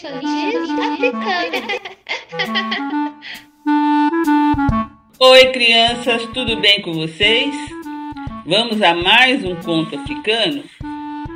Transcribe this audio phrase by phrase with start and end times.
[5.20, 7.54] Oi, crianças, tudo bem com vocês?
[8.46, 10.64] Vamos a mais um conto africano?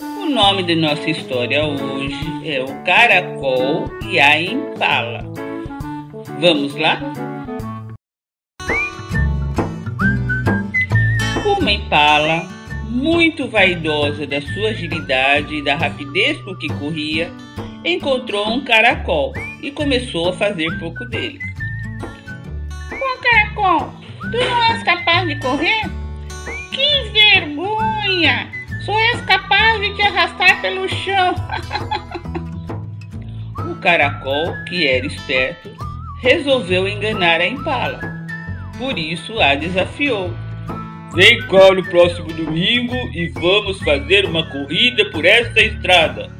[0.00, 5.22] O nome de nossa história hoje é O Caracol e a Impala.
[6.40, 7.00] Vamos lá?
[11.46, 12.42] Uma impala
[12.88, 17.32] muito vaidosa da sua agilidade e da rapidez com que corria,
[17.94, 21.40] encontrou um caracol e começou a fazer pouco dele.
[22.92, 25.82] Ô caracol, tu não és capaz de correr?
[26.72, 28.50] Que vergonha!
[28.84, 31.34] Só és capaz de te arrastar pelo chão.
[33.70, 35.70] o caracol, que era esperto,
[36.22, 38.00] resolveu enganar a impala.
[38.78, 40.32] Por isso a desafiou
[41.14, 46.30] Vem cá no próximo domingo e vamos fazer uma corrida por esta estrada,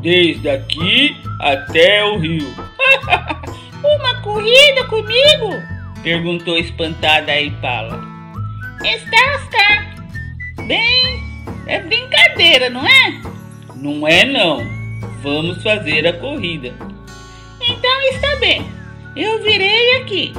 [0.00, 2.48] desde aqui até o rio.
[3.82, 5.78] uma corrida comigo?
[6.02, 8.00] perguntou espantada a Impala.
[8.84, 9.94] Estás cá.
[10.66, 11.20] Bem,
[11.66, 13.20] é brincadeira, não é?
[13.76, 14.58] Não é não.
[15.22, 16.74] Vamos fazer a corrida.
[17.60, 18.66] Então está bem.
[19.16, 20.32] Eu virei aqui.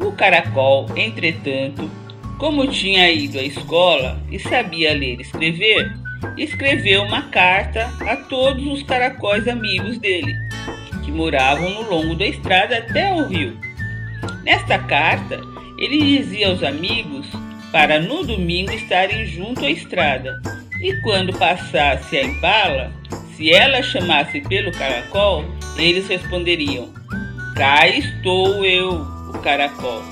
[0.00, 1.90] O caracol, entretanto,
[2.38, 5.96] como tinha ido à escola e sabia ler e escrever,
[6.36, 10.34] escreveu uma carta a todos os caracóis amigos dele,
[11.04, 13.58] que moravam no longo da estrada até o rio.
[14.42, 15.40] Nesta carta,
[15.78, 17.26] ele dizia aos amigos
[17.72, 20.40] para no domingo estarem junto à estrada
[20.80, 22.92] e quando passasse a impala,
[23.34, 25.44] se ela chamasse pelo caracol,
[25.76, 26.92] eles responderiam:
[27.56, 29.00] Cá estou eu,
[29.32, 30.02] o caracol.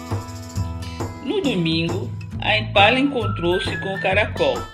[1.25, 4.72] No domingo, a impala encontrou-se com o caracol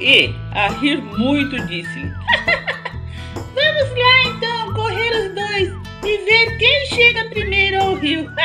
[0.00, 2.10] e, a rir muito, disse-lhe:
[3.34, 5.72] Vamos lá então correr os dois
[6.04, 8.30] e ver quem chega primeiro ao rio.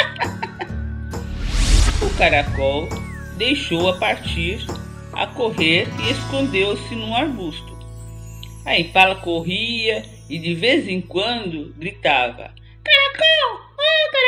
[2.01, 2.89] o caracol
[3.37, 4.65] deixou-a partir
[5.13, 7.73] a correr e escondeu-se num arbusto.
[8.65, 12.51] A impala corria e de vez em quando gritava:
[12.83, 13.59] Caracol!
[13.77, 14.22] Oh, caracol!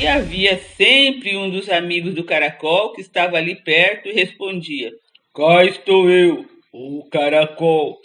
[0.00, 4.90] E havia sempre um dos amigos do caracol que estava ali perto e respondia:
[5.34, 8.00] Cá estou eu, o caracol.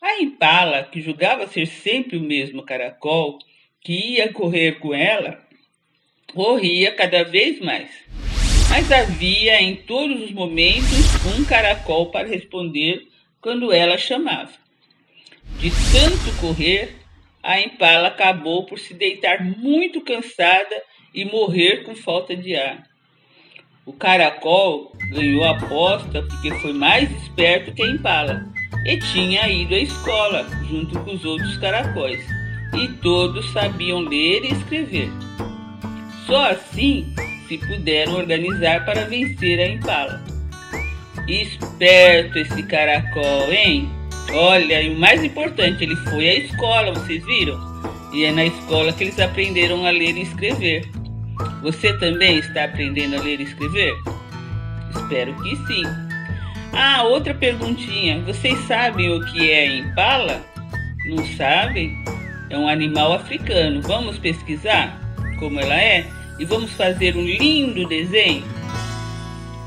[0.00, 3.38] A impala, que julgava ser sempre o mesmo caracol,
[3.82, 5.38] que ia correr com ela,
[6.32, 7.90] corria cada vez mais.
[8.70, 13.06] Mas havia em todos os momentos um caracol para responder
[13.38, 14.52] quando ela chamava.
[15.58, 16.94] De tanto correr,
[17.42, 20.82] a impala acabou por se deitar muito cansada
[21.14, 22.84] e morrer com falta de ar.
[23.84, 28.46] O caracol ganhou a aposta porque foi mais esperto que a impala
[28.84, 32.22] e tinha ido à escola junto com os outros caracóis
[32.74, 35.10] e todos sabiam ler e escrever.
[36.26, 37.06] Só assim
[37.48, 40.22] se puderam organizar para vencer a impala.
[41.26, 43.88] Esperto esse caracol, hein?
[44.32, 47.58] Olha, e o mais importante, ele foi à escola, vocês viram?
[48.12, 50.97] E é na escola que eles aprenderam a ler e escrever.
[51.62, 53.94] Você também está aprendendo a ler e escrever?
[54.94, 55.82] Espero que sim.
[56.72, 58.20] Ah, outra perguntinha.
[58.22, 60.40] Vocês sabem o que é impala?
[61.06, 62.04] Não sabem?
[62.50, 63.82] É um animal africano.
[63.82, 64.98] Vamos pesquisar
[65.38, 66.06] como ela é
[66.38, 68.44] e vamos fazer um lindo desenho?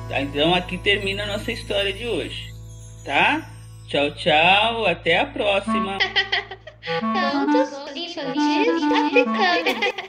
[0.10, 2.54] Tá, então aqui termina a nossa história de hoje.
[3.04, 3.50] Tá?
[3.88, 4.86] Tchau, tchau.
[4.86, 5.98] Até a próxima.
[7.02, 10.01] Contos infantis africanos.